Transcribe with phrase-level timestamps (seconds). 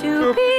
[0.00, 0.49] to people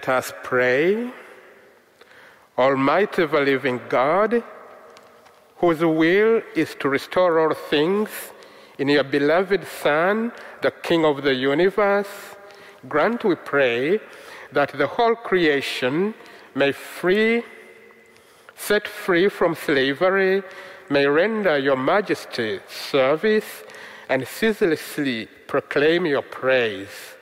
[0.00, 1.12] Let us pray.
[2.56, 4.42] Almighty living God,
[5.56, 8.08] whose will is to restore all things
[8.78, 12.08] in your beloved Son, the King of the universe,
[12.88, 14.00] grant, we pray,
[14.52, 16.14] that the whole creation
[16.54, 17.42] may free,
[18.56, 20.42] set free from slavery,
[20.88, 23.64] may render your majesty service
[24.08, 27.16] and ceaselessly proclaim your praise.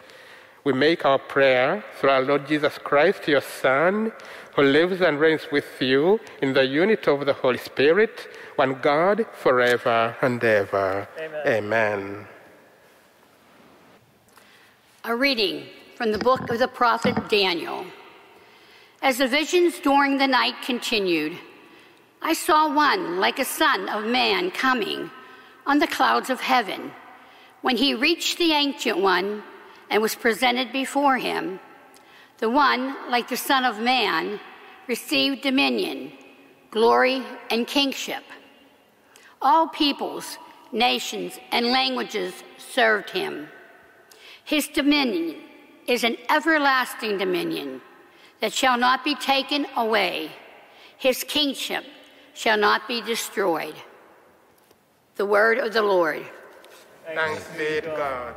[0.65, 4.13] We make our prayer through our Lord Jesus Christ, your Son,
[4.55, 9.25] who lives and reigns with you in the unity of the Holy Spirit, one God,
[9.33, 11.09] forever and ever.
[11.19, 11.47] Amen.
[11.47, 12.27] Amen.
[15.05, 15.67] A reading
[15.97, 17.87] from the book of the prophet Daniel.
[19.01, 21.39] As the visions during the night continued,
[22.21, 25.11] I saw one like a son of man coming
[25.67, 26.91] on the clouds of heaven.
[27.63, 29.45] When he reached the ancient one
[29.91, 31.61] and was presented before him,
[32.39, 34.41] the one like the Son of Man
[34.87, 36.13] received dominion,
[36.71, 38.23] glory, and kingship.
[39.41, 40.39] All peoples,
[40.73, 43.49] nations, and languages served him.
[44.45, 45.37] His dominion
[45.87, 47.81] is an everlasting dominion
[48.41, 50.31] that shall not be taken away.
[50.97, 51.85] His kingship
[52.35, 53.75] shall not be destroyed.
[55.17, 56.25] The word of the Lord.
[57.05, 58.35] Thanks be to God.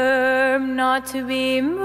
[0.00, 1.82] Firm, not to be moved.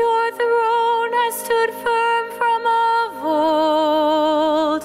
[0.00, 2.60] Your throne has stood firm from
[2.96, 3.10] of
[3.40, 4.82] old.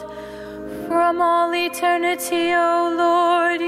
[0.87, 3.61] From all eternity, O Lord,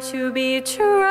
[0.00, 1.05] to be trusted.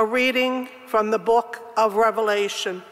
[0.00, 2.82] A reading from the book of Revelation.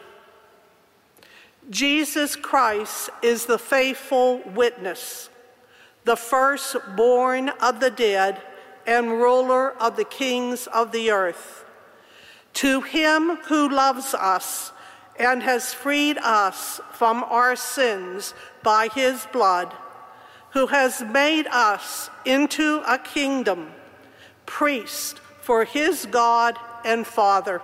[1.71, 5.31] Jesus Christ is the faithful witness,
[6.03, 8.39] the firstborn of the dead
[8.85, 11.65] and ruler of the kings of the earth.
[12.53, 14.71] To him who loves us
[15.17, 19.73] and has freed us from our sins by his blood,
[20.51, 23.71] who has made us into a kingdom,
[24.45, 27.61] priest for his God and Father.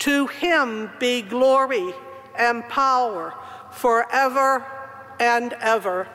[0.00, 1.94] To him be glory
[2.36, 3.34] and power
[3.72, 4.64] forever
[5.18, 6.08] and ever.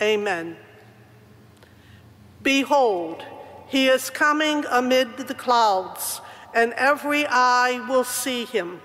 [0.00, 0.56] Amen.
[2.42, 3.24] Behold,
[3.68, 6.20] he is coming amid the clouds,
[6.54, 8.80] and every eye will see him,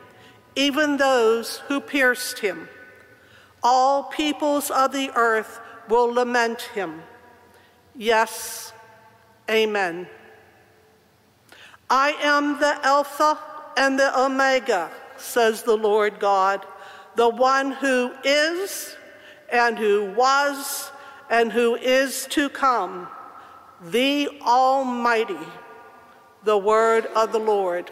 [0.56, 2.68] even those who pierced him.
[3.64, 5.60] All peoples of the earth
[5.90, 7.02] will lament him.
[7.96, 8.74] Yes,
[9.50, 10.08] amen.
[11.90, 13.38] I am the Alpha
[13.78, 16.66] and the Omega, says the Lord God,
[17.16, 18.96] the one who is,
[19.52, 20.92] and who was,
[21.30, 23.08] and who is to come,
[23.82, 25.38] the Almighty.
[26.44, 27.90] The word of the Lord.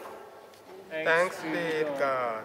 [0.88, 2.44] Thanks be to God.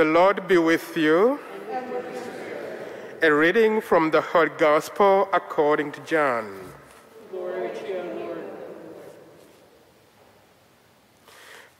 [0.00, 1.38] The Lord be with you.
[3.20, 6.58] A reading from the Holy Gospel according to John.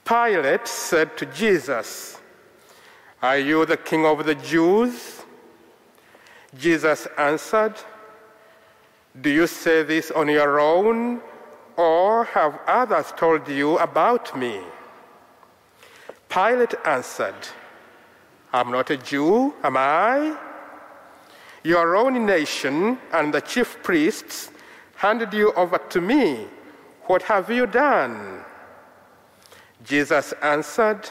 [0.05, 2.21] Pilate said to Jesus,
[3.23, 5.23] Are you the king of the Jews?
[6.59, 7.77] Jesus answered,
[9.19, 11.23] Do you say this on your own,
[11.75, 14.61] or have others told you about me?
[16.29, 17.49] Pilate answered,
[18.53, 20.37] I'm not a Jew, am I?
[21.63, 24.51] Your own nation and the chief priests
[24.97, 26.49] handed you over to me.
[27.05, 28.45] What have you done?
[29.85, 31.09] Jesus answered,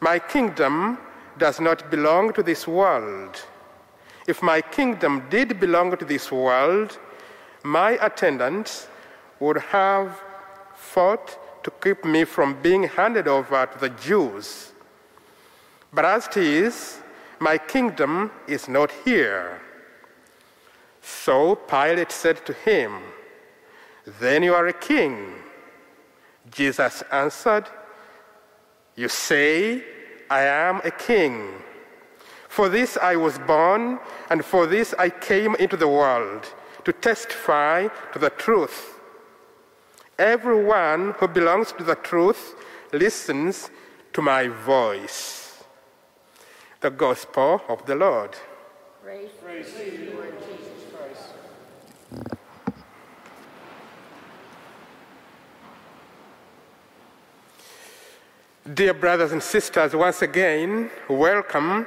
[0.00, 0.98] My kingdom
[1.38, 3.42] does not belong to this world.
[4.26, 6.98] If my kingdom did belong to this world,
[7.62, 8.88] my attendants
[9.40, 10.20] would have
[10.74, 14.73] fought to keep me from being handed over to the Jews.
[15.94, 16.98] But as it is,
[17.38, 19.60] my kingdom is not here.
[21.00, 23.00] So Pilate said to him,
[24.18, 25.34] Then you are a king.
[26.50, 27.66] Jesus answered,
[28.96, 29.84] You say,
[30.28, 31.62] I am a king.
[32.48, 36.52] For this I was born, and for this I came into the world,
[36.84, 38.98] to testify to the truth.
[40.18, 42.54] Everyone who belongs to the truth
[42.92, 43.70] listens
[44.12, 45.43] to my voice.
[46.84, 48.36] The Gospel of the Lord.
[49.02, 51.30] Praise, Praise you, Lord Jesus Christ.
[58.74, 61.86] Dear brothers and sisters, once again, welcome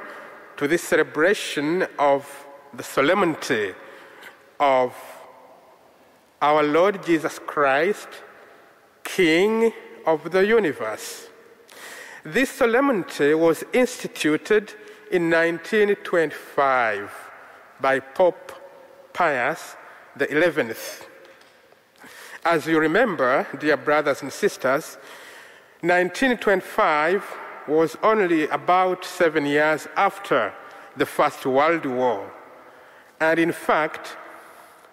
[0.56, 2.26] to this celebration of
[2.74, 3.74] the solemnity
[4.58, 4.96] of
[6.42, 8.08] our Lord Jesus Christ,
[9.04, 9.72] King
[10.04, 11.28] of the universe.
[12.24, 14.74] This solemnity was instituted
[15.10, 17.10] in 1925
[17.80, 18.52] by Pope
[19.12, 19.76] Pius
[20.18, 20.74] XI.
[22.44, 24.98] As you remember, dear brothers and sisters,
[25.80, 27.24] 1925
[27.68, 30.52] was only about seven years after
[30.96, 32.30] the First World War.
[33.20, 34.16] And in fact,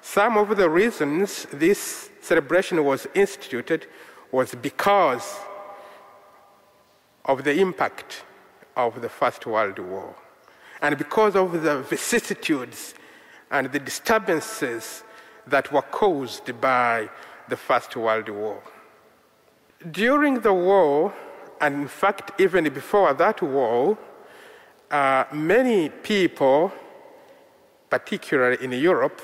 [0.01, 3.87] some of the reasons this celebration was instituted
[4.31, 5.39] was because
[7.25, 8.23] of the impact
[8.75, 10.15] of the First World War
[10.81, 12.93] and because of the vicissitudes
[13.51, 15.03] and the disturbances
[15.47, 17.09] that were caused by
[17.47, 18.61] the First World War.
[19.91, 21.13] During the war,
[21.61, 23.97] and in fact, even before that war,
[24.91, 26.71] uh, many people,
[27.89, 29.21] particularly in Europe,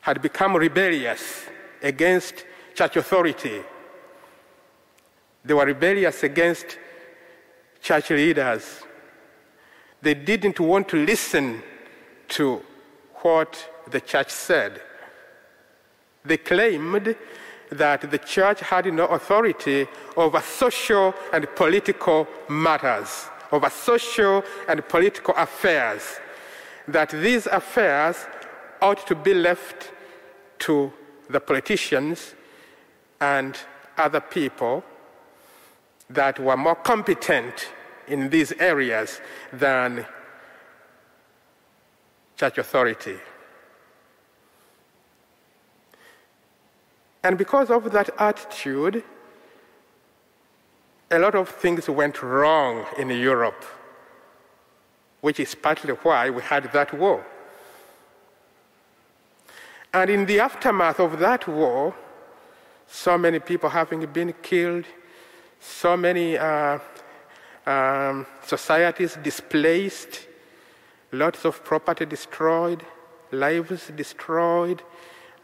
[0.00, 1.46] had become rebellious
[1.82, 3.62] against church authority.
[5.44, 6.78] They were rebellious against
[7.82, 8.82] church leaders.
[10.00, 11.62] They didn't want to listen
[12.28, 12.62] to
[13.16, 14.80] what the church said.
[16.24, 17.16] They claimed
[17.70, 19.86] that the church had no authority
[20.16, 26.20] over social and political matters, over social and political affairs,
[26.86, 28.26] that these affairs
[28.80, 29.90] ought to be left
[30.60, 30.92] to
[31.28, 32.34] the politicians
[33.20, 33.56] and
[33.96, 34.84] other people
[36.14, 37.68] that were more competent
[38.06, 39.20] in these areas
[39.52, 40.06] than
[42.36, 43.16] church authority.
[47.22, 49.04] And because of that attitude,
[51.10, 53.64] a lot of things went wrong in Europe,
[55.20, 57.24] which is partly why we had that war.
[59.94, 61.94] And in the aftermath of that war,
[62.88, 64.86] so many people having been killed,
[65.62, 66.78] so many uh,
[67.66, 70.26] um, societies displaced,
[71.12, 72.84] lots of property destroyed,
[73.30, 74.82] lives destroyed,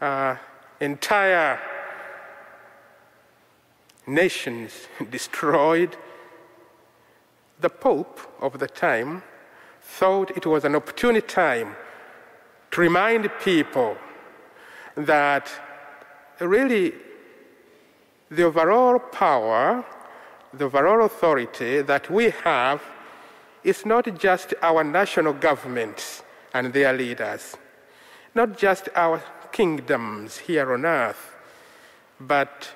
[0.01, 0.35] uh,
[0.81, 1.59] entire
[4.05, 5.95] nations destroyed.
[7.61, 9.23] The Pope of the time
[9.81, 11.75] thought it was an opportune time
[12.71, 13.97] to remind people
[14.95, 15.49] that
[16.39, 16.93] really
[18.29, 19.83] the overall power,
[20.53, 22.81] the overall authority that we have
[23.63, 27.55] is not just our national governments and their leaders,
[28.33, 31.35] not just our kingdoms here on earth,
[32.19, 32.69] but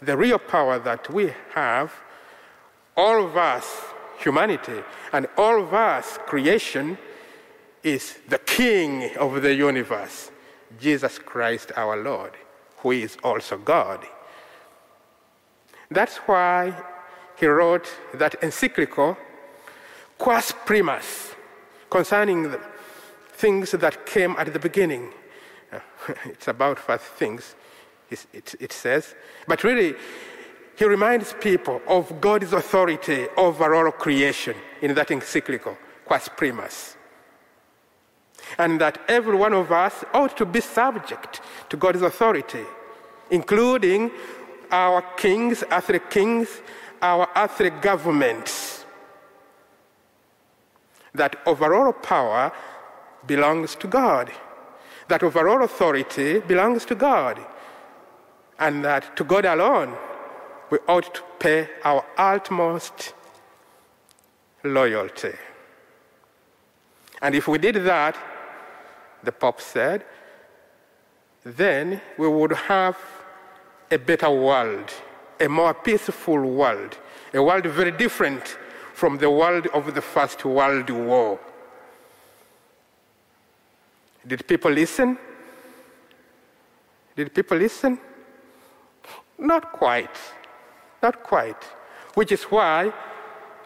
[0.00, 1.92] the real power that we have,
[2.96, 3.66] all of us,
[4.18, 6.98] humanity, and all of us, creation,
[7.82, 10.30] is the King of the universe,
[10.80, 12.32] Jesus Christ our Lord,
[12.78, 14.06] who is also God.
[15.90, 16.74] That's why
[17.36, 19.16] he wrote that encyclical,
[20.18, 21.34] Quas Primas,
[21.90, 22.60] concerning the
[23.32, 25.12] things that came at the beginning.
[26.24, 27.54] it's about first things,
[28.10, 29.14] it, says.
[29.46, 29.94] But really,
[30.78, 36.96] he reminds people of God's authority over all creation in that encyclical, Quas Primas.
[38.58, 42.64] And that every one of us ought to be subject to God's authority,
[43.30, 44.10] including
[44.70, 46.48] our kings, earthly kings,
[47.06, 48.84] our earthly governments.
[51.14, 52.52] That overall power
[53.26, 54.32] belongs to God.
[55.08, 57.36] That overall authority belongs to God.
[58.58, 59.96] And that to God alone
[60.70, 63.14] we ought to pay our utmost
[64.64, 65.34] loyalty.
[67.22, 68.16] And if we did that,
[69.22, 70.04] the Pope said,
[71.44, 72.98] then we would have
[73.90, 74.92] a better world,
[75.40, 76.96] a more peaceful world,
[77.34, 78.58] a world very different
[78.94, 81.38] from the world of the First World War.
[84.26, 85.18] Did people listen?
[87.14, 87.98] Did people listen?
[89.38, 90.16] Not quite.
[91.02, 91.62] Not quite.
[92.14, 92.92] Which is why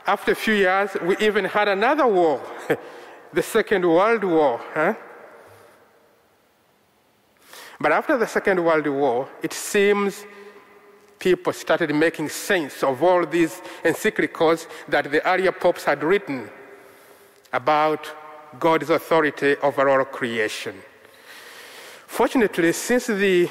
[0.07, 2.41] after a few years, we even had another war,
[3.33, 4.61] the Second World War.
[4.75, 4.95] Huh?
[7.81, 10.25] But after the Second World War, it seems
[11.21, 16.49] people started making sense of all these encyclicals that the earlier popes had written
[17.53, 18.11] about
[18.59, 20.75] God's authority over all creation.
[22.07, 23.49] Fortunately, since the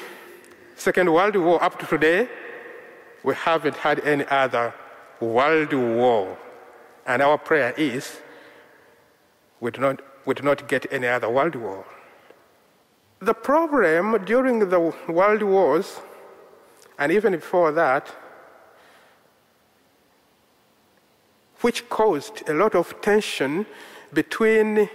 [0.76, 2.28] Second World War up to today,
[3.22, 4.74] we haven't had any other
[5.20, 6.36] world war.
[7.06, 8.18] And our prayer is
[9.60, 11.84] we do not, we do not get any other world war.
[13.20, 16.00] The problem during the world wars,
[17.00, 18.14] and even before that,
[21.62, 23.64] which caused a lot of tension
[24.12, 24.88] between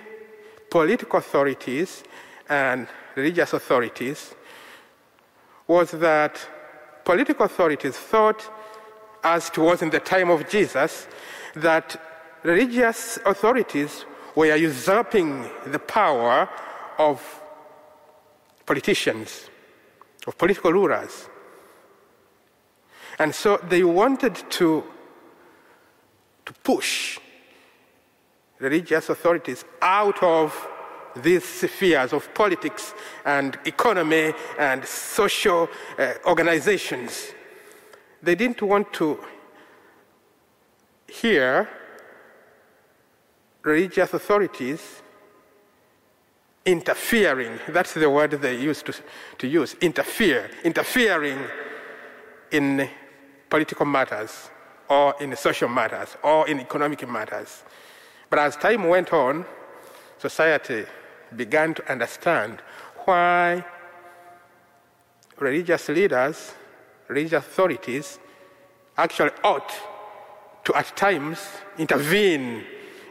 [0.70, 2.04] political authorities
[2.48, 4.36] and religious authorities,
[5.68, 6.48] was that
[7.04, 8.52] political authorities thought,
[9.24, 11.08] as it was in the time of Jesus,
[11.56, 12.00] that
[12.44, 16.48] religious authorities were usurping the power
[17.00, 17.42] of
[18.64, 19.50] politicians,
[20.28, 21.30] of political rulers.
[23.20, 24.84] And so they wanted to,
[26.46, 27.20] to push
[28.60, 30.68] religious authorities out of
[31.16, 32.94] these spheres of politics
[33.26, 37.32] and economy and social uh, organizations.
[38.22, 39.20] They didn't want to
[41.08, 41.70] hear
[43.64, 45.02] religious authorities
[46.66, 47.60] interfering.
[47.70, 48.94] That's the word they used to,
[49.38, 51.40] to use interfere, interfering
[52.52, 52.90] in
[53.56, 54.50] political matters
[54.90, 57.64] or in social matters or in economic matters.
[58.30, 59.46] But as time went on,
[60.18, 60.84] society
[61.34, 62.60] began to understand
[63.06, 63.64] why
[65.38, 66.54] religious leaders,
[67.08, 68.20] religious authorities,
[68.98, 69.72] actually ought
[70.66, 71.40] to at times
[71.78, 72.62] intervene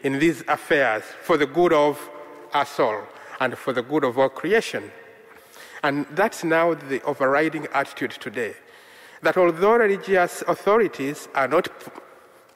[0.02, 2.10] in these affairs for the good of
[2.52, 3.08] us all
[3.40, 4.92] and for the good of all creation.
[5.82, 8.56] And that's now the overriding attitude today.
[9.24, 11.68] That although religious authorities are not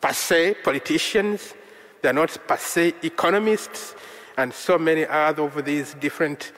[0.02, 1.54] per se politicians,
[2.02, 3.94] they're not per se economists,
[4.36, 6.52] and so many other of these different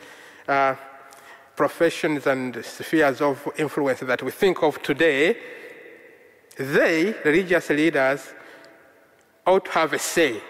[0.49, 0.75] uh,
[1.55, 5.37] professions and spheres of influence that we think of today,
[6.57, 8.35] they, religious leaders,
[9.47, 10.41] ought to have a say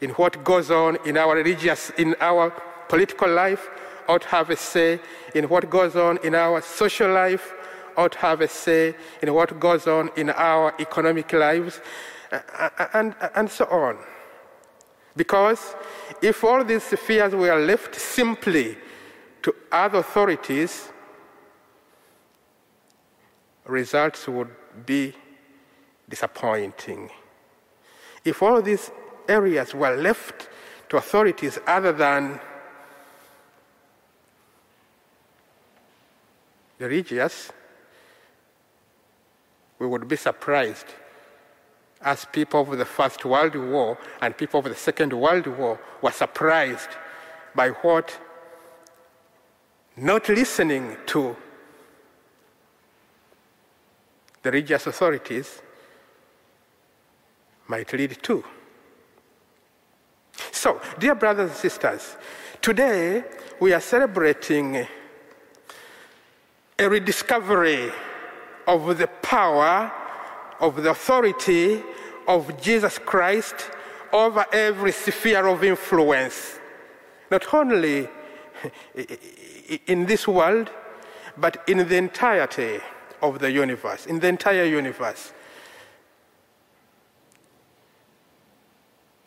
[0.00, 2.50] in what goes on in our religious, in our
[2.88, 3.68] political life,
[4.06, 5.00] ought to have a say
[5.34, 7.54] in what goes on in our social life,
[7.96, 11.80] ought to have a say in what goes on in our economic lives,
[12.32, 13.98] uh, uh, and, and, and so on.
[15.16, 15.74] Because
[16.22, 18.76] if all these spheres were left simply
[19.42, 20.88] to other authorities,
[23.66, 24.50] results would
[24.86, 25.14] be
[26.08, 27.10] disappointing.
[28.24, 28.90] If all these
[29.28, 30.48] areas were left
[30.88, 32.40] to authorities other than
[36.78, 37.52] the religious,
[39.80, 40.86] we would be surprised
[42.02, 46.12] as people of the First World War and people of the Second World War were
[46.12, 46.90] surprised
[47.54, 48.16] by what
[49.96, 51.34] not listening to
[54.42, 55.60] the religious authorities
[57.66, 58.44] might lead to.
[60.52, 62.16] So, dear brothers and sisters,
[62.60, 63.24] today
[63.60, 64.86] we are celebrating
[66.78, 67.90] a rediscovery
[68.66, 69.92] of the power
[70.60, 71.82] of the authority
[72.28, 73.70] of Jesus Christ
[74.12, 76.58] over every sphere of influence,
[77.30, 78.08] not only
[79.86, 80.70] in this world,
[81.36, 82.80] but in the entirety
[83.22, 85.32] of the universe, in the entire universe.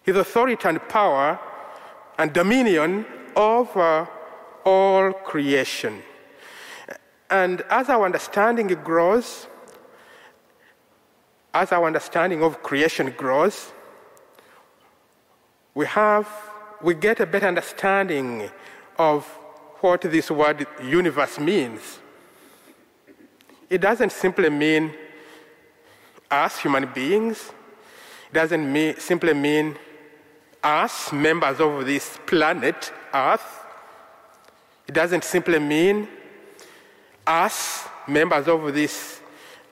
[0.03, 1.39] His authority and power
[2.17, 4.07] and dominion over
[4.65, 6.03] all creation.
[7.29, 9.47] And as our understanding grows,
[11.53, 13.71] as our understanding of creation grows,
[15.75, 16.27] we have
[16.81, 18.49] we get a better understanding
[18.97, 19.25] of
[19.79, 21.99] what this word universe means.
[23.69, 24.93] It doesn't simply mean
[26.29, 27.51] us human beings.
[28.29, 29.77] It doesn't mean, simply mean
[30.61, 33.65] us members of this planet Earth.
[34.87, 36.07] It doesn't simply mean
[37.25, 39.21] us members of this.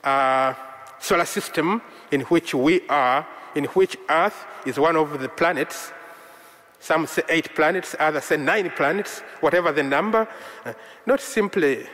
[0.03, 0.53] Uh,
[1.01, 5.91] solar system in which we are, in which Earth is one of the planets.
[6.79, 10.27] Some say eight planets, others say nine planets, whatever the number.
[10.63, 10.73] Uh,
[11.05, 11.85] not simply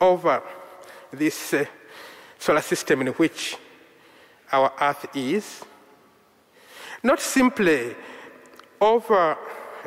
[0.00, 0.42] over
[1.12, 1.64] this uh,
[2.38, 3.56] solar system in which
[4.52, 5.64] our Earth is,
[7.02, 7.94] not simply
[8.80, 9.36] over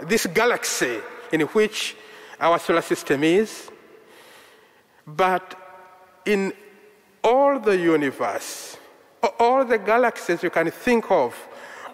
[0.03, 0.99] this galaxy
[1.31, 1.95] in which
[2.39, 3.70] our solar system is,
[5.15, 5.55] but
[6.25, 6.53] in
[7.23, 8.77] all the universe,
[9.39, 11.35] all the galaxies you can think of,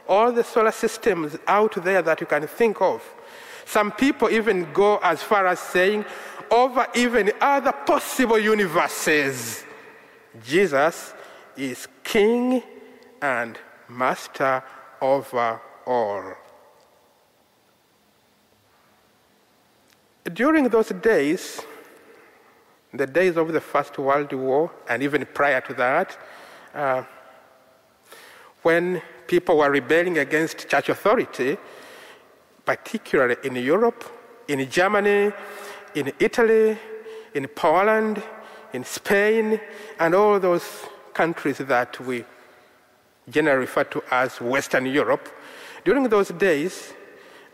[0.08, 3.04] all the solar systems out there that you can think of.
[3.66, 6.06] Some people even go as far as saying,
[6.50, 9.66] over even other possible universes,
[10.46, 11.14] Jesus
[11.58, 12.64] is King
[13.22, 13.58] and
[13.90, 14.64] Master
[15.02, 16.34] over all.
[20.34, 21.62] During those days,
[22.98, 26.18] the days of the First World War, and even prior to that,
[26.74, 27.04] uh,
[28.62, 31.58] when people were rebelling against church authority,
[32.66, 34.04] particularly in Europe,
[34.48, 35.32] in Germany,
[35.96, 36.78] in Italy,
[37.34, 38.22] in Poland,
[38.74, 39.60] in Spain,
[40.00, 40.66] and all those
[41.14, 42.26] countries that we
[43.30, 45.30] generally refer to as Western Europe.
[45.84, 46.94] During those days,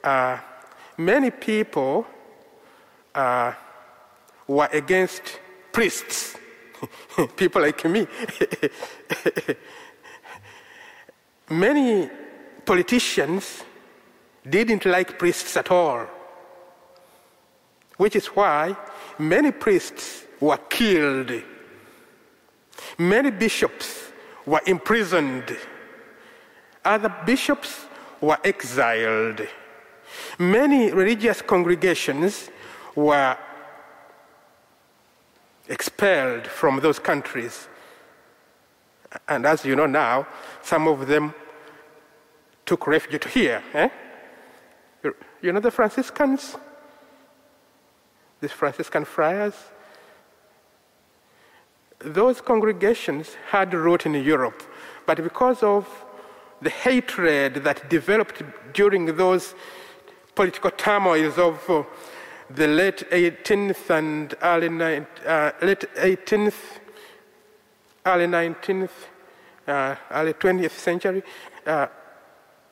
[0.04, 0.38] uh,
[0.98, 2.06] many people
[3.16, 3.54] uh,
[4.48, 5.40] were against
[5.72, 6.38] priests,
[7.36, 8.08] people like me.
[11.50, 12.10] many
[12.66, 13.64] politicians
[14.50, 16.08] didn't like priests at all,
[17.98, 18.76] which is why
[19.18, 21.32] many priests were killed.
[22.98, 24.12] Many bishops
[24.46, 25.58] were imprisoned.
[26.84, 27.86] Other bishops
[28.20, 29.48] were exiled.
[30.38, 32.50] Many religious congregations
[32.96, 33.38] were
[35.68, 37.68] expelled from those countries.
[39.28, 40.28] And as you know now,
[40.62, 41.34] some of them
[42.66, 43.62] took refuge here.
[43.74, 43.90] Eh?
[45.42, 46.56] You know the Franciscans?
[48.42, 49.56] These Franciscan friars?
[52.00, 54.64] Those congregations had root in Europe,
[55.06, 55.88] but because of
[56.62, 58.42] the hatred that developed
[58.74, 59.56] during those
[60.36, 61.84] political turmoils of uh,
[62.56, 64.68] the late 18th and early,
[65.26, 66.80] uh, late 18th,
[68.06, 68.90] early 19th,
[69.68, 71.24] uh, early 20th century,
[71.66, 71.88] uh,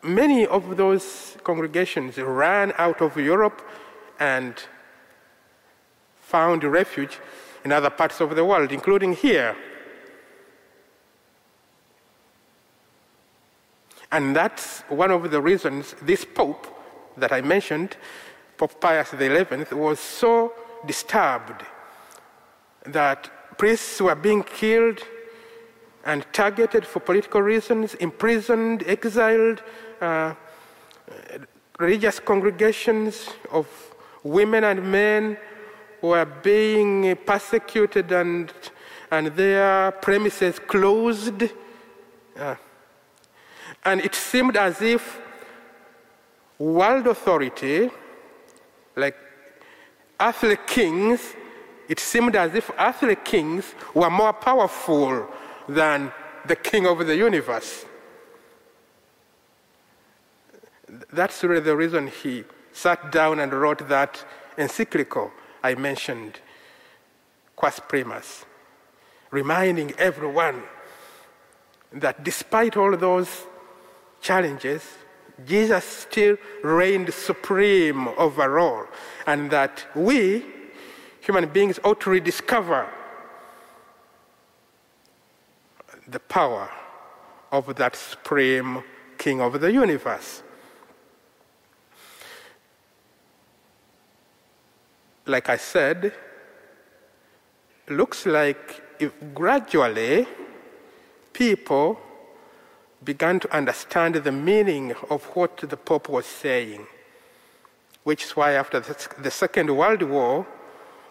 [0.03, 3.61] many of those congregations ran out of Europe
[4.19, 4.63] and
[6.19, 7.19] found refuge
[7.65, 9.55] in other parts of the world, including here.
[14.11, 16.67] And that's one of the reasons this Pope
[17.17, 17.97] that I mentioned,
[18.61, 20.53] Pope Pius XI, was so
[20.85, 21.65] disturbed
[22.85, 25.01] that priests were being killed
[26.05, 29.63] and targeted for political reasons, imprisoned, exiled,
[29.99, 30.35] uh,
[31.79, 33.65] religious congregations of
[34.23, 35.37] women and men
[36.03, 38.53] were being persecuted and,
[39.09, 41.49] and their premises closed.
[42.37, 42.53] Uh,
[43.85, 45.19] and it seemed as if
[46.59, 47.89] world authority,
[49.01, 49.17] like
[50.19, 51.35] earthly kings,
[51.89, 55.27] it seemed as if earthly kings were more powerful
[55.67, 56.11] than
[56.45, 57.85] the king of the universe.
[61.11, 64.23] That's really the reason he sat down and wrote that
[64.57, 65.31] encyclical
[65.63, 66.39] I mentioned,
[67.55, 68.45] Quas Primas,
[69.29, 70.63] reminding everyone
[71.93, 73.45] that despite all those
[74.21, 74.83] challenges,
[75.45, 78.85] Jesus still reigned supreme over all,
[79.25, 80.45] and that we,
[81.21, 82.87] human beings, ought to rediscover
[86.07, 86.69] the power
[87.51, 88.83] of that supreme
[89.17, 90.43] King of the universe.
[95.25, 96.13] like I said,
[97.87, 100.27] looks like if gradually
[101.33, 101.99] people
[103.03, 106.85] began to understand the meaning of what the Pope was saying,
[108.03, 110.45] which is why after the Second World War,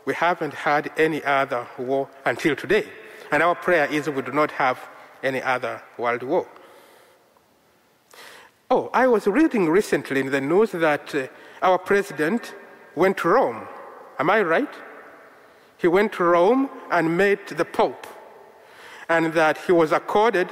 [0.05, 2.87] we haven't had any other war until today.
[3.31, 4.79] And our prayer is we do not have
[5.22, 6.48] any other world war.
[8.70, 11.26] Oh, I was reading recently in the news that uh,
[11.61, 12.55] our president
[12.94, 13.66] went to Rome
[14.20, 14.74] Am I right?
[15.79, 18.07] He went to Rome and met the Pope,
[19.09, 20.50] and that he was accorded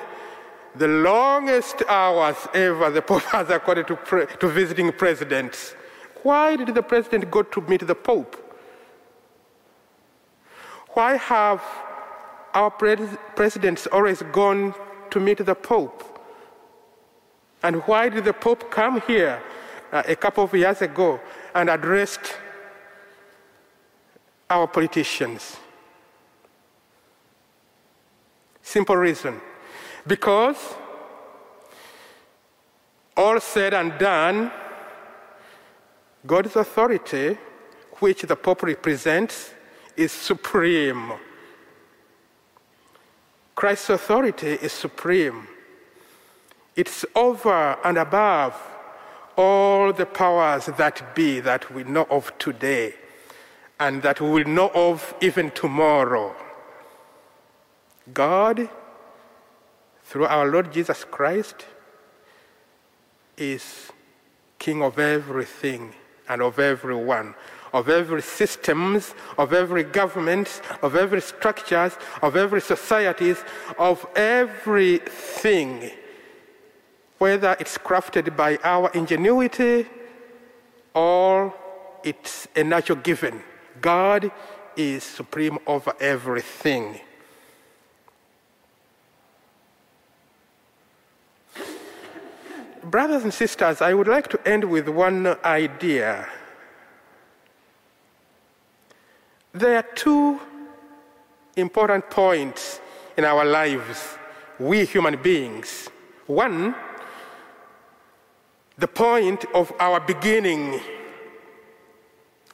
[0.77, 5.75] the longest hours ever the Pope has accorded to, pre- to visiting presidents.
[6.23, 8.37] Why did the president go to meet the Pope?
[10.91, 11.63] Why have
[12.55, 14.75] our pres- presidents always gone
[15.11, 16.05] to meet the Pope?
[17.63, 19.43] And why did the Pope come here
[19.93, 21.21] uh, a couple of years ago
[21.55, 22.37] and addressed
[24.51, 25.57] our politicians.
[28.63, 29.41] Simple reason.
[30.09, 30.57] Because
[33.15, 34.51] all said and done,
[36.27, 37.37] God's authority,
[38.01, 39.53] which the Pope represents,
[39.97, 41.13] is supreme.
[43.55, 45.47] Christ's authority is supreme.
[46.75, 48.55] It's over and above
[49.37, 52.95] all the powers that be that we know of today
[53.79, 56.35] and that we will know of even tomorrow.
[58.15, 58.69] God,
[60.09, 61.67] through our Lord Jesus Christ,
[63.37, 63.93] is
[64.59, 65.93] King of everything
[66.31, 67.35] and of everyone,
[67.75, 71.93] of every systems, of every government, of every structures,
[72.23, 73.45] of every societies,
[73.79, 75.91] of everything,
[77.19, 79.87] whether it's crafted by our ingenuity
[80.95, 81.53] or
[82.03, 83.43] it's a natural given.
[83.83, 84.31] God
[84.75, 86.99] is supreme over everything.
[92.91, 96.27] Brothers and sisters, I would like to end with one idea.
[99.53, 100.41] There are two
[101.57, 102.81] important points
[103.19, 104.17] in our lives,
[104.59, 105.91] we human beings.
[106.27, 106.75] One,
[108.79, 110.81] the point of our beginning,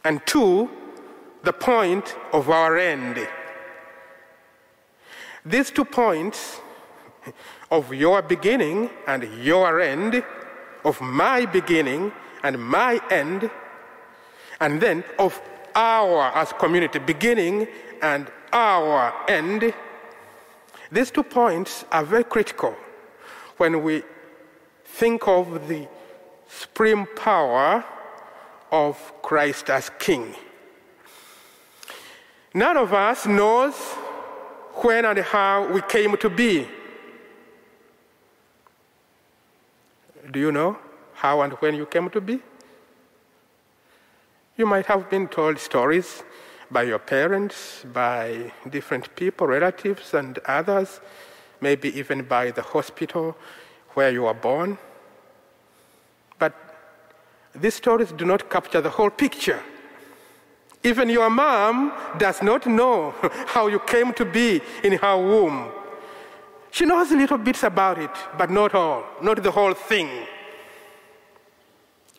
[0.05, 0.69] and two,
[1.45, 3.29] the point of our end.
[5.45, 6.61] These two points
[7.75, 10.23] of your beginning and your end,
[10.85, 12.13] of my beginning
[12.45, 13.51] and my end,
[14.61, 15.43] and then of
[15.75, 17.67] our as community beginning
[18.01, 19.75] and our end.
[20.93, 22.77] These two points are very critical
[23.57, 24.05] when we
[24.85, 25.89] think of the
[26.47, 27.85] supreme power
[28.71, 30.33] of Christ as King.
[32.55, 33.75] None of us knows
[34.75, 36.69] when and how we came to be.
[40.35, 40.77] Do you know
[41.13, 42.41] how and when you came to be?
[44.57, 46.25] You might have been told stories
[46.73, 51.01] by your parents, by different people, relatives, and others,
[51.61, 53.37] maybe even by the hospital
[53.91, 54.77] where you were born.
[56.41, 56.53] But
[57.55, 59.63] these stories do not capture the whole picture.
[60.83, 63.15] Even your mom does not know
[63.47, 65.71] how you came to be in her womb.
[66.75, 70.09] She knows little bits about it, but not all, not the whole thing.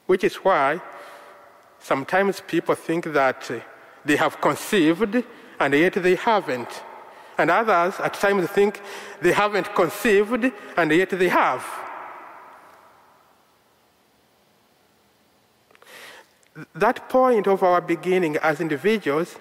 [0.05, 0.79] Which is why
[1.77, 3.59] sometimes people think that uh,
[4.05, 5.25] they have conceived
[5.59, 6.69] and yet they haven't.
[7.37, 8.79] And others at times think
[9.21, 11.65] they haven't conceived and yet they have.
[16.73, 19.35] That point of our beginning as individuals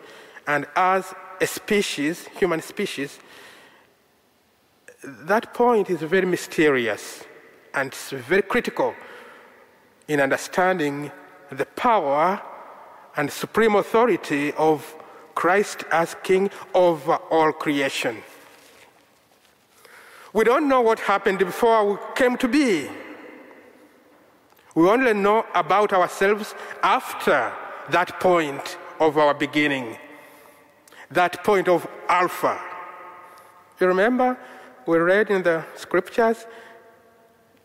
[0.48, 3.20] and as a species, human species,
[5.04, 7.24] that point is very mysterious
[7.74, 8.94] and it's very critical
[10.08, 11.10] in understanding
[11.50, 12.40] the power
[13.16, 14.96] and supreme authority of
[15.34, 18.22] Christ as King over all creation.
[20.32, 22.88] We don't know what happened before we came to be.
[24.74, 27.52] We only know about ourselves after
[27.90, 29.98] that point of our beginning,
[31.10, 32.60] that point of Alpha.
[33.80, 34.36] You remember
[34.86, 36.46] we read in the scriptures,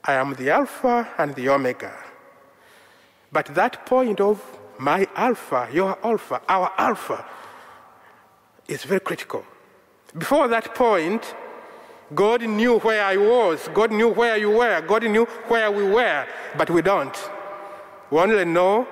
[0.03, 1.93] I am the Alpha and the Omega.
[3.31, 4.41] But that point of
[4.79, 7.25] my Alpha, your Alpha, our Alpha,
[8.67, 9.43] is very critical.
[10.17, 11.35] Before that point,
[12.15, 16.25] God knew where I was, God knew where you were, God knew where we were,
[16.57, 17.15] but we don't.
[18.09, 18.87] We only know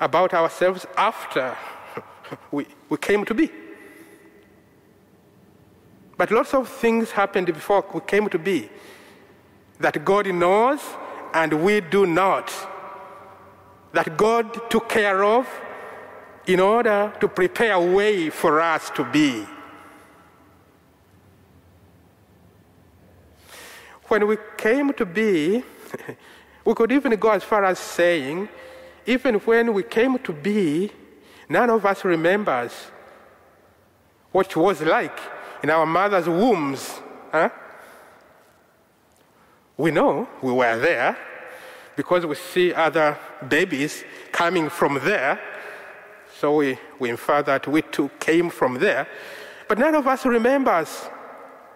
[0.00, 1.56] about ourselves after
[2.52, 3.50] we, we came to be.
[6.18, 8.68] But lots of things happened before we came to be
[9.78, 10.80] that God knows
[11.32, 12.52] and we do not.
[13.92, 15.48] That God took care of
[16.44, 19.46] in order to prepare a way for us to be.
[24.08, 25.62] When we came to be,
[26.64, 28.48] we could even go as far as saying,
[29.06, 30.90] even when we came to be,
[31.48, 32.72] none of us remembers
[34.32, 37.00] what it was like in our mother's wombs.
[37.32, 37.50] Huh?
[39.76, 41.16] We know we were there
[41.96, 43.18] because we see other
[43.48, 45.40] babies coming from there.
[46.38, 49.08] So we, we infer that we too came from there.
[49.68, 50.88] But none of us remembers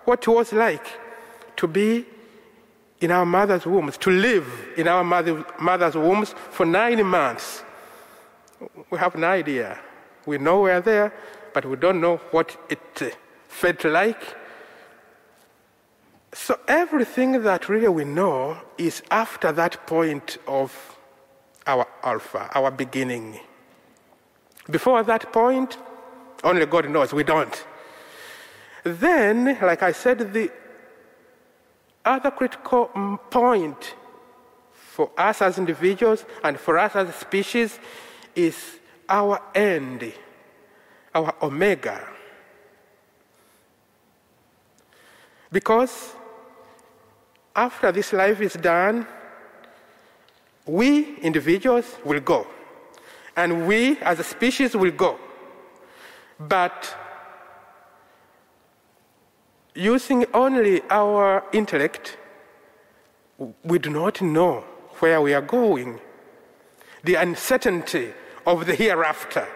[0.04, 0.86] what it was like
[1.56, 2.06] to be
[3.00, 7.64] in our mother's wombs, to live in our mother, mother's wombs for nine months.
[8.90, 9.78] We have no idea.
[10.24, 11.12] We know we're there,
[11.52, 13.18] but we don't know what it
[13.52, 14.36] felt like.
[16.32, 20.72] So everything that really we know is after that point of
[21.66, 23.38] our alpha, our beginning.
[24.70, 25.76] Before that point,
[26.42, 27.66] only God knows, we don't.
[28.84, 30.50] Then, like I said, the
[32.04, 32.86] other critical
[33.30, 33.94] point
[34.72, 37.78] for us as individuals and for us as a species
[38.34, 38.56] is
[39.08, 40.12] our end,
[41.14, 42.11] our omega.
[45.52, 46.14] Because
[47.54, 49.06] after this life is done,
[50.66, 52.46] we individuals will go.
[53.36, 55.18] And we as a species will go.
[56.40, 56.96] But
[59.74, 62.16] using only our intellect,
[63.62, 64.64] we do not know
[65.00, 66.00] where we are going.
[67.04, 68.12] The uncertainty
[68.46, 69.46] of the hereafter.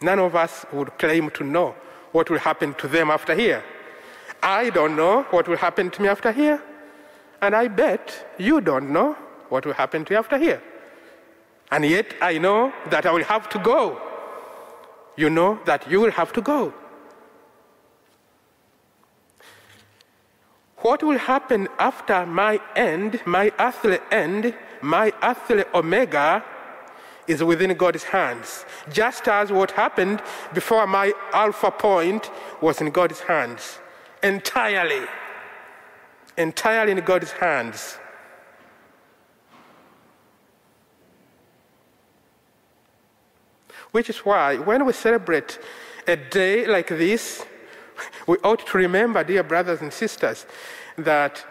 [0.00, 1.76] None of us would claim to know
[2.12, 3.62] what will happen to them after here.
[4.42, 6.62] I don't know what will happen to me after here.
[7.40, 9.16] And I bet you don't know
[9.48, 10.62] what will happen to you after here.
[11.70, 14.00] And yet I know that I will have to go.
[15.16, 16.72] You know that you will have to go.
[20.78, 26.44] What will happen after my end, my earthly end, my earthly omega,
[27.26, 28.64] is within God's hands.
[28.90, 30.22] Just as what happened
[30.54, 32.30] before my alpha point
[32.60, 33.78] was in God's hands.
[34.22, 35.06] Entirely.
[36.36, 37.98] Entirely in God's hands.
[43.92, 45.58] Which is why when we celebrate
[46.06, 47.44] a day like this,
[48.26, 50.46] we ought to remember, dear brothers and sisters,
[50.96, 51.44] that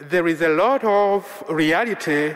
[0.00, 2.34] there is a lot of reality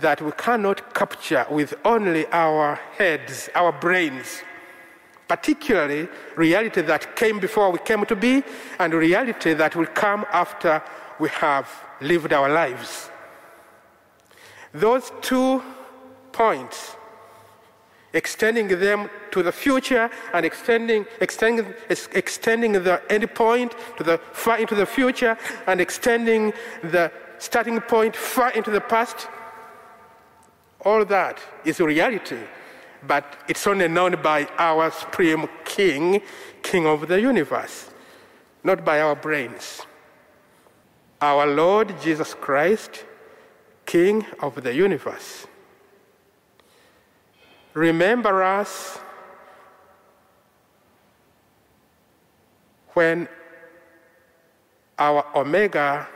[0.00, 4.42] that we cannot capture with only our heads, our brains.
[5.26, 8.42] Particularly, reality that came before we came to be,
[8.78, 10.82] and reality that will come after
[11.18, 11.68] we have
[12.00, 13.10] lived our lives.
[14.72, 15.62] Those two
[16.32, 16.96] points
[18.12, 21.74] extending them to the future and extending, extending,
[22.12, 28.16] extending the end point to the far into the future and extending the starting point
[28.16, 29.28] far into the past.
[30.84, 32.38] All that is reality,
[33.06, 36.22] but it's only known by our supreme king,
[36.62, 37.90] king of the universe,
[38.64, 39.82] not by our brains.
[41.20, 43.04] Our Lord Jesus Christ,
[43.84, 45.46] king of the universe
[47.78, 48.98] remember us
[52.94, 53.28] when
[54.98, 56.08] our Omega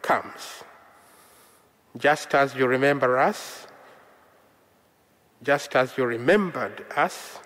[0.00, 0.62] comes.
[1.96, 3.66] Just as you remember us,
[5.42, 7.38] just as you remembered us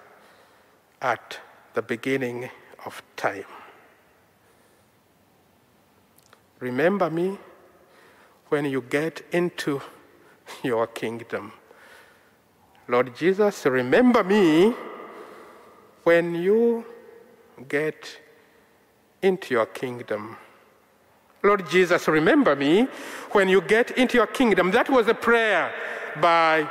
[1.00, 1.38] at
[1.74, 2.50] the beginning
[2.84, 3.44] of time.
[6.60, 7.38] Remember me
[8.48, 9.80] when you get into
[10.62, 11.52] your kingdom.
[12.88, 14.74] Lord Jesus, remember me
[16.04, 16.84] when you
[17.68, 18.18] get
[19.22, 20.36] into your kingdom.
[21.42, 22.88] Lord Jesus, remember me
[23.32, 24.70] when you get into your kingdom.
[24.70, 25.72] That was a prayer
[26.20, 26.68] by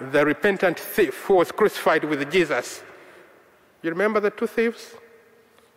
[0.00, 2.82] the repentant thief who was crucified with Jesus.
[3.82, 4.94] You remember the two thieves?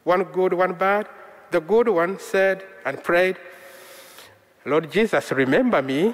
[0.04, 1.08] One good, one bad.
[1.52, 3.38] The good one said and prayed,
[4.66, 6.14] Lord Jesus, remember me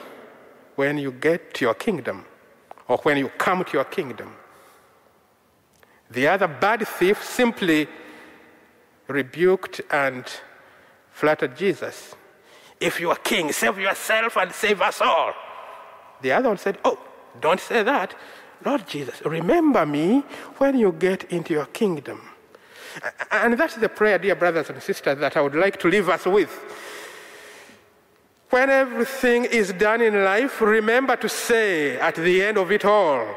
[0.75, 2.25] when you get to your kingdom
[2.87, 4.33] or when you come to your kingdom.
[6.09, 7.87] The other bad thief simply
[9.07, 10.25] rebuked and
[11.11, 12.15] flattered Jesus.
[12.79, 15.33] If you are king, save yourself and save us all.
[16.21, 16.97] The other one said, Oh,
[17.41, 18.15] don't say that.
[18.65, 20.23] Lord Jesus, remember me
[20.57, 22.21] when you get into your kingdom.
[23.31, 26.25] And that's the prayer, dear brothers and sisters, that I would like to leave us
[26.25, 26.51] with.
[28.49, 33.27] When everything is done in life, remember to say at the end of it all,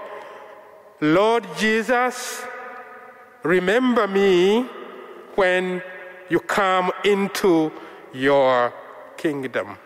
[1.00, 2.42] Lord Jesus,
[3.42, 4.62] remember me
[5.34, 5.82] when
[6.28, 7.70] you come into
[8.14, 8.72] your
[9.16, 9.76] kingdom.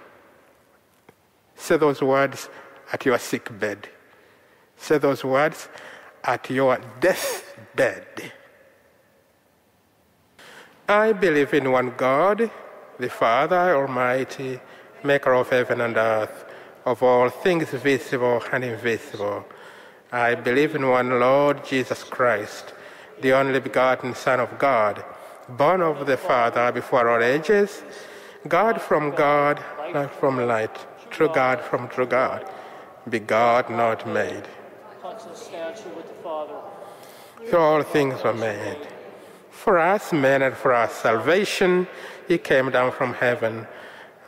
[1.57, 2.49] Say those words
[2.93, 3.89] at your sick bed.
[4.77, 5.69] Say those words
[6.23, 8.33] at your deathbed.
[10.89, 12.51] I believe in one God,
[12.99, 14.61] the Father Almighty
[15.03, 16.45] maker of heaven and earth,
[16.85, 19.45] of all things visible and invisible.
[20.13, 22.73] I believe in one Lord Jesus Christ,
[23.21, 25.05] the only begotten Son of God,
[25.49, 27.83] born of the Father before all ages,
[28.47, 29.63] God from God,
[29.93, 30.77] light from light,
[31.11, 32.49] true God from true God,
[33.09, 34.45] begot, not made.
[37.53, 38.89] All things were made.
[39.51, 41.87] For us men and for our salvation,
[42.27, 43.67] he came down from heaven,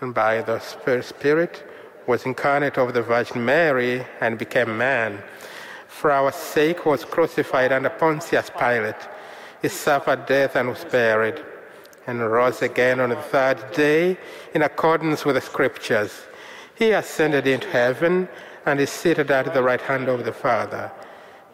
[0.01, 1.65] and by the Spirit
[2.07, 5.23] was incarnate of the Virgin Mary and became man.
[5.89, 9.09] For our sake was crucified under Pontius Pilate.
[9.63, 11.43] He suffered death and was buried,
[12.07, 14.17] and rose again on the third day
[14.55, 16.23] in accordance with the Scriptures.
[16.77, 18.29] He ascended into heaven
[18.65, 20.93] and is seated at the right hand of the Father.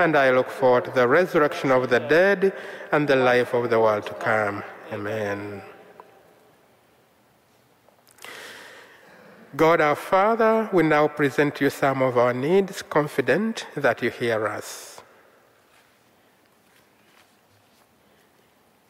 [0.00, 2.52] and I look forward to the resurrection of the dead
[2.90, 4.64] and the life of the world to come.
[4.92, 5.62] Amen.
[9.56, 14.46] God our Father, we now present you some of our needs, confident that you hear
[14.46, 15.00] us.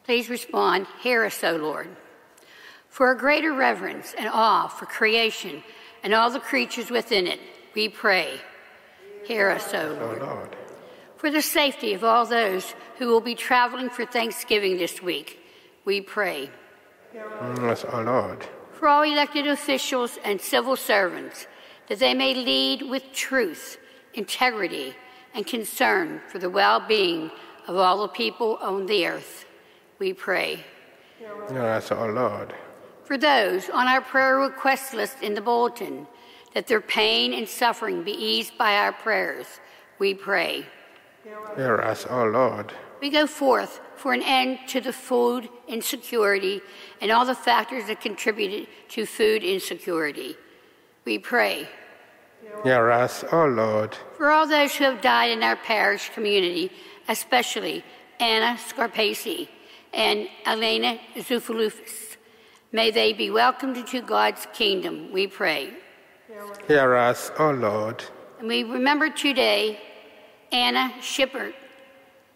[0.03, 1.89] Please respond, Hear us, O Lord.
[2.89, 5.63] For a greater reverence and awe for creation
[6.03, 7.39] and all the creatures within it,
[7.73, 8.39] we pray.
[9.25, 10.55] Hear us, O O Lord.
[11.21, 15.39] For the safety of all those who will be traveling for Thanksgiving this week,
[15.85, 16.49] we pray.
[17.13, 18.43] Yes, our Lord.
[18.71, 21.45] For all elected officials and civil servants,
[21.89, 23.77] that they may lead with truth,
[24.15, 24.95] integrity,
[25.35, 27.29] and concern for the well being
[27.67, 29.45] of all the people on the earth,
[29.99, 30.65] we pray.
[31.51, 32.51] Yes, our Lord.
[33.03, 36.07] For those on our prayer request list in the bulletin,
[36.55, 39.45] that their pain and suffering be eased by our prayers,
[39.99, 40.65] we pray.
[41.23, 42.73] Hear us, O Lord.
[42.99, 46.61] We go forth for an end to the food insecurity
[46.99, 50.35] and all the factors that contributed to food insecurity.
[51.05, 51.67] We pray.
[52.63, 53.95] Hear us, O Lord.
[54.17, 56.71] For all those who have died in our parish community,
[57.07, 57.83] especially
[58.19, 59.47] Anna Scarpaci
[59.93, 62.17] and Elena Zufulufis,
[62.71, 65.73] may they be welcomed into God's kingdom, we pray.
[66.67, 68.03] Hear us, O Lord.
[68.39, 69.79] And we remember today
[70.51, 71.53] Anna Shippert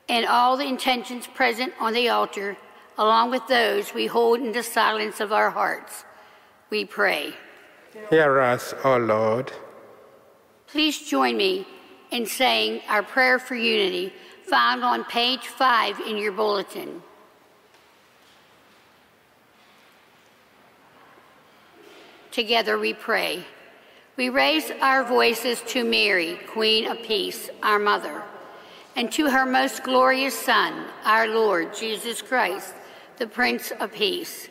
[0.08, 2.58] and all the intentions present on the altar,
[2.98, 6.06] along with those we hold in the silence of our hearts.
[6.70, 7.34] We pray.
[8.10, 9.52] Hear us, O Lord.
[10.68, 11.68] Please join me
[12.12, 14.14] in saying our prayer for unity
[14.44, 17.02] found on page five in your bulletin.
[22.32, 23.46] Together we pray.
[24.18, 28.24] We raise our voices to Mary, Queen of Peace, our Mother,
[28.96, 32.74] and to her most glorious Son, our Lord Jesus Christ,
[33.18, 34.48] the Prince of Peace.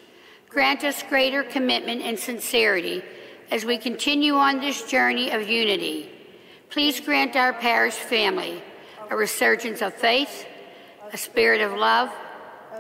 [0.51, 3.03] Grant us greater commitment and sincerity
[3.51, 6.11] as we continue on this journey of unity.
[6.69, 8.63] Please grant our parish family
[9.09, 10.47] a resurgence of faith,
[11.11, 12.11] a spirit of love,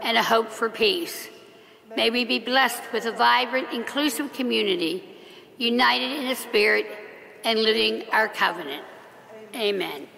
[0.02, 1.30] and a hope for peace.
[1.96, 5.13] May we be blessed with a vibrant, inclusive community,
[5.58, 6.86] united in the Spirit
[7.44, 8.84] and living our covenant.
[9.54, 10.08] Amen.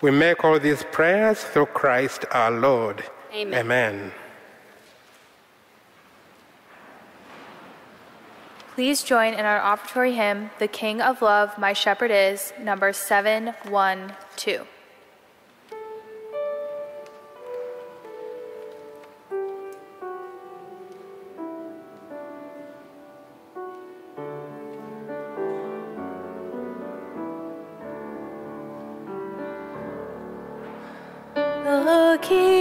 [0.00, 3.02] We make all these prayers through Christ our Lord.
[3.34, 3.58] Amen.
[3.58, 4.12] Amen.
[8.74, 14.68] Please join in our offertory hymn, The King of Love, My Shepherd Is, number 712.
[32.20, 32.57] The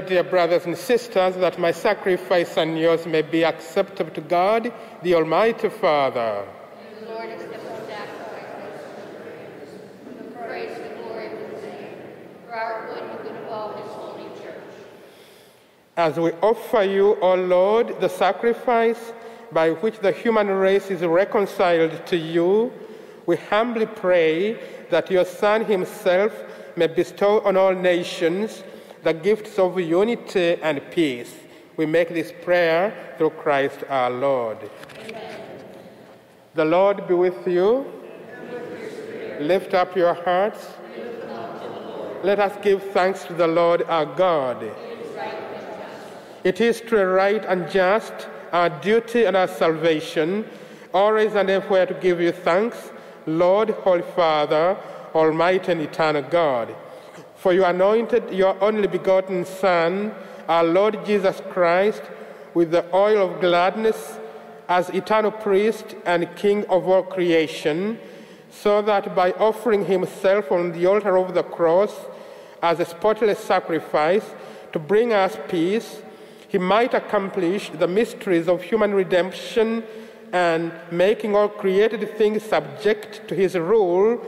[0.00, 4.72] Pray, dear brothers and sisters, that my sacrifice and yours may be acceptable to God,
[5.02, 6.46] the Almighty Father.
[7.00, 11.32] The Lord accept the sacrifices, the praise and glory of
[12.46, 14.72] for our good and the all his holy church.
[15.98, 19.12] As we offer you, O Lord, the sacrifice
[19.52, 22.72] by which the human race is reconciled to you,
[23.26, 26.32] we humbly pray that your Son himself
[26.76, 28.62] may bestow on all nations
[29.02, 31.34] the gifts of unity and peace.
[31.76, 34.58] We make this prayer through Christ our Lord.
[36.54, 37.86] The Lord be with you.
[39.40, 40.66] Lift up your hearts.
[42.22, 44.70] Let us give thanks to the Lord our God.
[46.44, 48.12] It is true, right, and just,
[48.52, 50.44] our duty and our salvation,
[50.92, 52.90] always and everywhere to give you thanks,
[53.26, 54.76] Lord, Holy Father,
[55.14, 56.74] Almighty and eternal God.
[57.40, 60.12] For you anointed your only begotten Son,
[60.46, 62.02] our Lord Jesus Christ,
[62.52, 64.18] with the oil of gladness
[64.68, 67.98] as eternal priest and king of all creation,
[68.50, 71.94] so that by offering himself on the altar of the cross
[72.62, 74.34] as a spotless sacrifice
[74.74, 76.02] to bring us peace,
[76.46, 79.82] he might accomplish the mysteries of human redemption
[80.34, 84.20] and making all created things subject to his rule,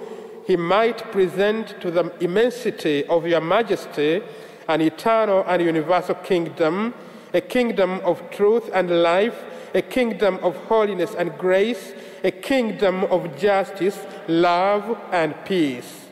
[0.47, 4.22] he might present to the immensity of your majesty
[4.68, 6.95] an eternal and universal kingdom,
[7.34, 9.43] a kingdom of truth and life,
[9.74, 11.93] a kingdom of holiness and grace,
[12.24, 16.07] a kingdom of justice, love, and peace.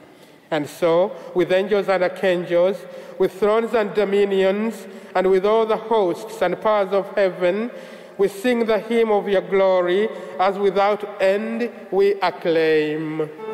[0.50, 2.76] And so, with angels and archangels,
[3.18, 7.70] with thrones and dominions, and with all the hosts and powers of heaven,
[8.18, 10.08] we sing the hymn of your glory
[10.38, 13.49] as without end we acclaim.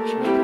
[0.00, 0.39] Holy,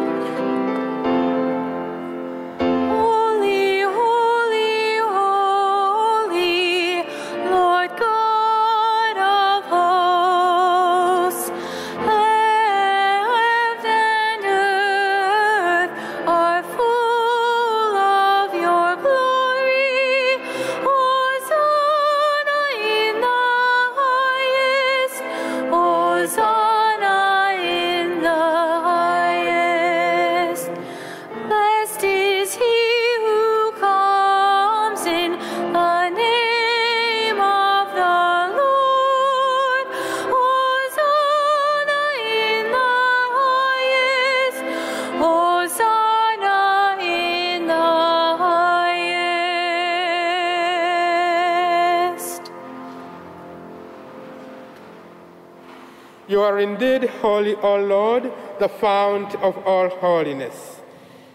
[56.29, 60.81] You are indeed holy, O Lord, the fount of all holiness.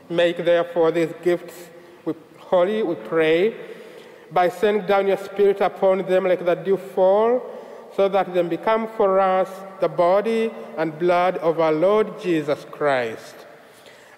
[0.09, 1.69] Make therefore these gifts
[2.51, 3.55] holy, we pray,
[4.29, 7.41] by sending down your Spirit upon them like the dew fall,
[7.95, 13.35] so that they become for us the body and blood of our Lord Jesus Christ.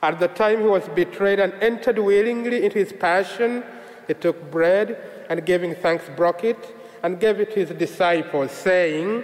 [0.01, 3.63] At the time he was betrayed and entered willingly into his passion,
[4.07, 4.97] he took bread
[5.29, 9.23] and giving thanks broke it and gave it to his disciples, saying,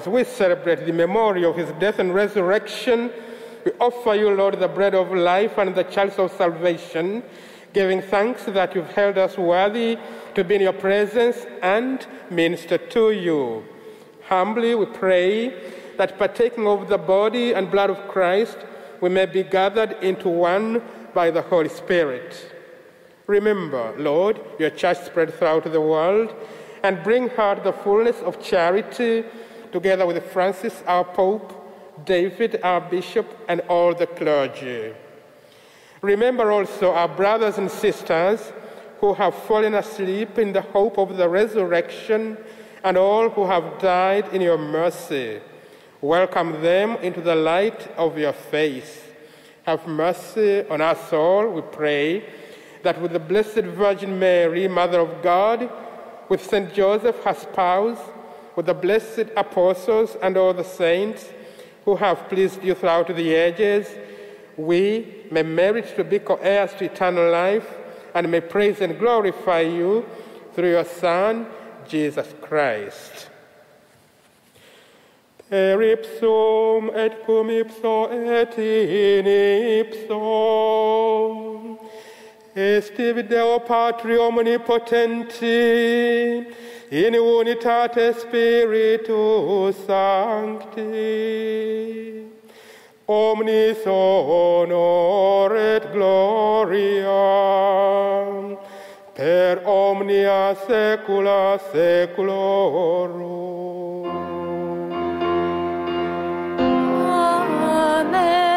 [0.00, 3.12] As we celebrate the memory of his death and resurrection,
[3.66, 7.22] we offer you, Lord, the bread of life and the chalice of salvation,
[7.74, 9.98] giving thanks that you've held us worthy
[10.34, 13.62] to be in your presence and minister to you.
[14.26, 18.56] Humbly we pray that partaking of the body and blood of Christ,
[19.02, 20.80] we may be gathered into one
[21.12, 22.54] by the Holy Spirit.
[23.26, 26.34] Remember, Lord, your church spread throughout the world,
[26.82, 29.24] and bring her the fullness of charity,
[29.72, 31.56] together with Francis, our Pope,
[32.04, 34.92] David, our Bishop, and all the clergy.
[36.02, 38.52] Remember also our brothers and sisters
[39.00, 42.36] who have fallen asleep in the hope of the resurrection,
[42.84, 45.40] and all who have died in your mercy.
[46.00, 49.02] Welcome them into the light of your face.
[49.64, 52.24] Have mercy on us all, we pray,
[52.82, 55.70] that with the Blessed Virgin Mary, Mother of God,
[56.30, 57.98] with Saint Joseph, her spouse,
[58.56, 61.28] with the blessed apostles and all the saints
[61.84, 63.86] who have pleased you throughout the ages,
[64.56, 67.66] we may merit to be co-heirs to eternal life
[68.14, 70.04] and may praise and glorify you
[70.54, 71.46] through your Son,
[71.88, 73.28] Jesus Christ.
[75.48, 79.26] Per ipsum et cum ipso et in
[79.80, 81.78] ipso
[82.54, 86.46] est tibi Deo Patri Omnipotenti,
[86.90, 90.90] in unitate Spiritus Sancti,
[93.06, 97.06] omnis honor et gloria,
[99.14, 103.30] per omnia saecula saeculorum.
[106.58, 108.49] Amen.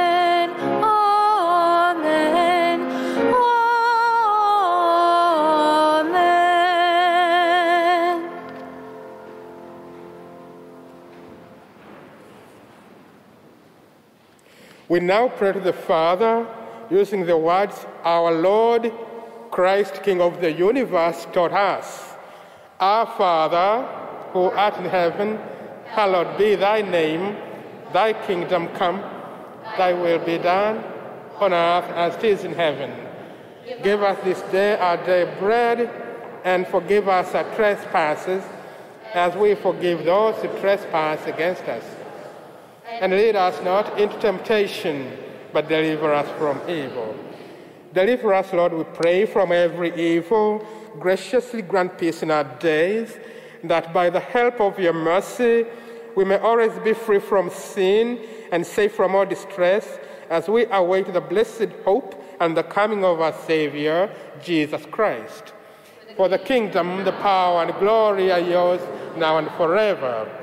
[14.89, 16.45] We now pray to the Father
[16.89, 18.91] using the words our Lord
[19.49, 22.13] Christ, King of the universe, taught us.
[22.79, 23.88] Our Father,
[24.34, 25.39] who art in heaven,
[25.86, 27.38] hallowed be thy name.
[27.93, 28.99] Thy kingdom come,
[29.77, 30.84] thy will be done
[31.39, 32.91] on earth as it is in heaven.
[33.84, 35.89] Give us this day our daily bread,
[36.43, 38.43] and forgive us our trespasses,
[39.13, 41.84] as we forgive those who trespass against us.
[43.01, 45.17] And lead us not into temptation,
[45.51, 47.15] but deliver us from evil.
[47.93, 50.65] Deliver us, Lord, we pray, from every evil.
[50.99, 53.17] Graciously grant peace in our days,
[53.63, 55.65] that by the help of your mercy,
[56.15, 58.19] we may always be free from sin
[58.51, 59.97] and safe from all distress
[60.29, 64.09] as we await the blessed hope and the coming of our Savior,
[64.43, 65.53] Jesus Christ.
[66.15, 68.81] For the kingdom, the power, and glory are yours
[69.17, 70.42] now and forever.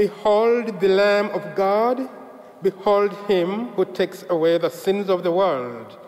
[0.00, 2.08] Behold the Lamb of God.
[2.62, 5.98] Behold him who takes away the sins of the world.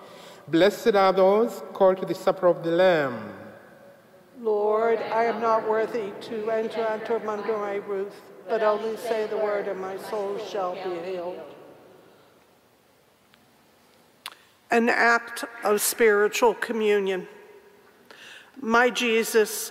[0.49, 3.35] Blessed are those called to the supper of the Lamb.
[4.41, 8.15] Lord, I am not worthy to enter under my roof,
[8.49, 11.43] but only say the word, and my soul shall be healed.
[14.71, 17.29] An act of spiritual communion.
[18.59, 19.71] My Jesus,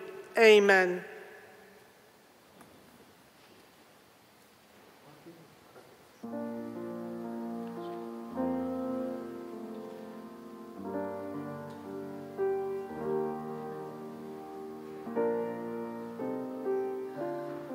[0.37, 1.03] Amen.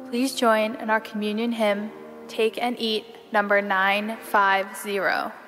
[0.09, 1.91] Please join in our communion hymn,
[2.27, 5.46] Take and Eat, number 950.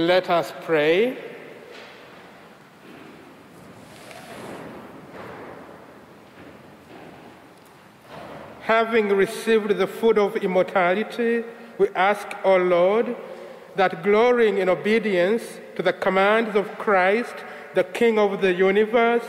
[0.00, 1.18] Let us pray.
[8.62, 11.44] Having received the food of immortality,
[11.76, 13.14] we ask, O Lord,
[13.76, 15.42] that glorying in obedience
[15.76, 17.34] to the commands of Christ,
[17.74, 19.26] the King of the universe,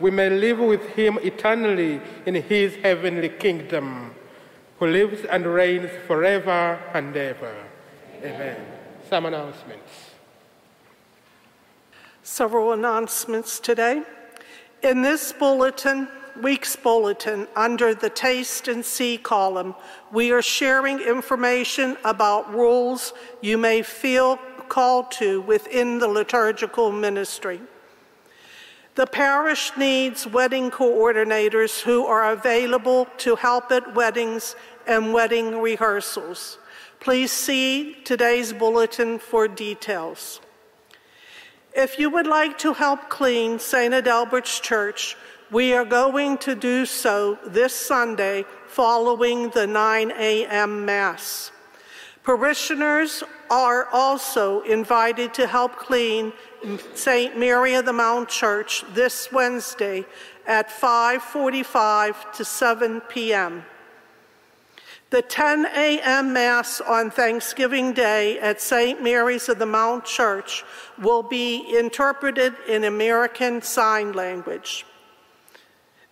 [0.00, 4.12] we may live with him eternally in his heavenly kingdom,
[4.80, 7.54] who lives and reigns forever and ever.
[8.24, 8.79] Amen.
[9.10, 10.10] Some announcements.
[12.22, 14.04] Several announcements today.
[14.84, 16.06] In this bulletin,
[16.40, 19.74] week's bulletin, under the Taste and See column,
[20.12, 24.36] we are sharing information about rules you may feel
[24.68, 27.60] called to within the liturgical ministry.
[28.94, 34.54] The parish needs wedding coordinators who are available to help at weddings
[34.86, 36.58] and wedding rehearsals.
[37.00, 40.38] Please see today's bulletin for details.
[41.74, 43.94] If you would like to help clean St.
[43.94, 45.16] Adalbert's Church,
[45.50, 50.84] we are going to do so this Sunday following the 9 a.m.
[50.84, 51.50] Mass.
[52.22, 56.34] Parishioners are also invited to help clean
[56.92, 57.34] St.
[57.38, 60.04] Mary of the Mount Church this Wednesday
[60.46, 63.64] at 5:45 to 7 p.m.
[65.10, 66.32] The 10 a.m.
[66.32, 69.02] Mass on Thanksgiving Day at St.
[69.02, 70.62] Mary's of the Mount Church
[70.98, 74.86] will be interpreted in American Sign Language.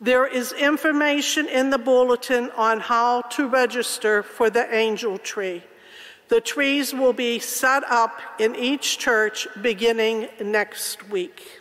[0.01, 5.63] There is information in the bulletin on how to register for the angel tree.
[6.29, 11.61] The trees will be set up in each church beginning next week.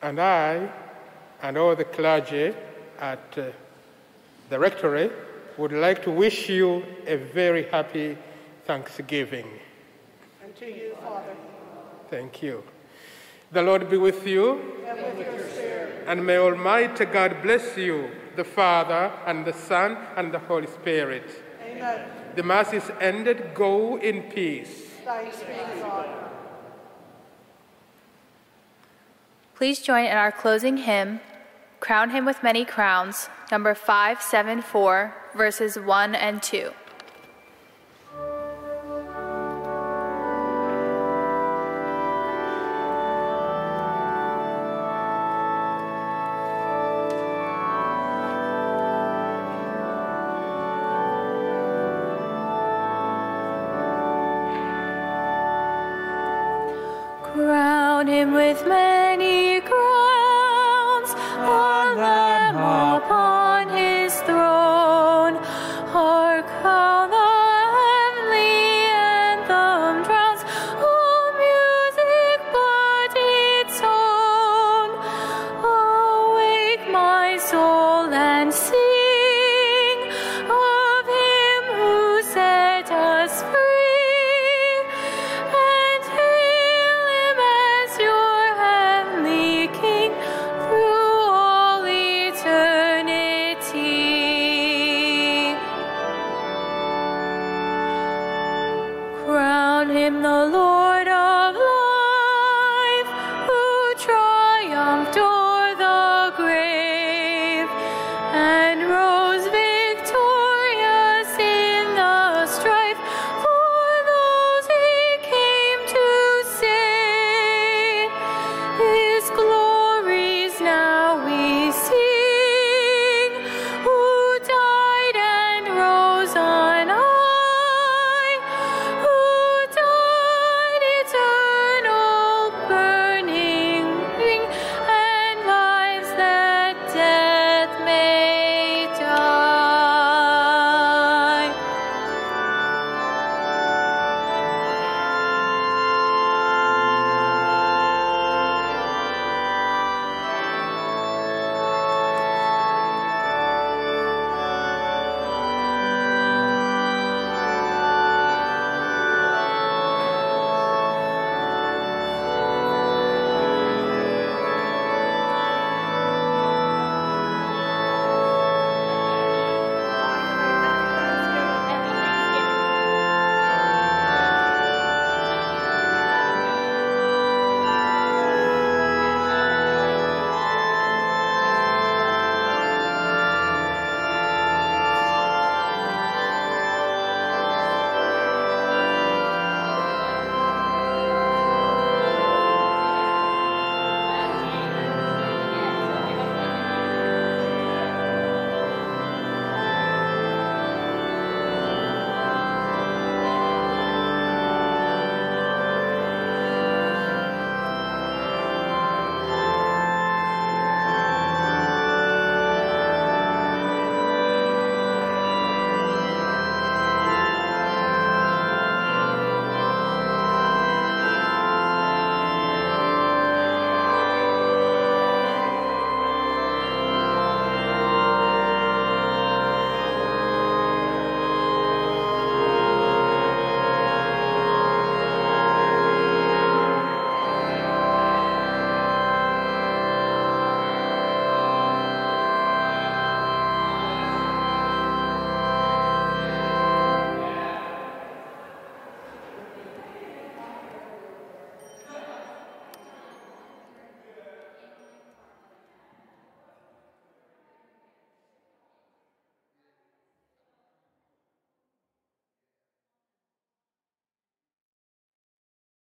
[0.00, 0.70] And I
[1.42, 2.54] and all the clergy
[3.00, 3.44] at uh,
[4.50, 5.10] the rectory
[5.56, 8.16] would like to wish you a very happy
[8.64, 9.46] Thanksgiving.
[10.42, 11.34] And to you, Father.
[12.10, 12.62] Thank you.
[13.52, 14.60] The Lord be with you.
[14.86, 16.04] And with your spirit.
[16.06, 21.24] And may Almighty God bless you, the Father, and the Son, and the Holy Spirit.
[21.64, 22.08] Amen.
[22.34, 23.54] The Mass is ended.
[23.54, 24.86] Go in peace.
[25.04, 26.17] Thanks be to God.
[29.58, 31.18] Please join in our closing hymn,
[31.80, 36.70] Crown Him with Many Crowns, number 574, verses 1 and 2.